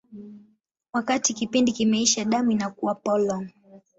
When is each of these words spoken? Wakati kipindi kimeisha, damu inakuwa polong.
Wakati 0.93 1.33
kipindi 1.33 1.71
kimeisha, 1.71 2.25
damu 2.25 2.51
inakuwa 2.51 2.95
polong. 2.95 3.47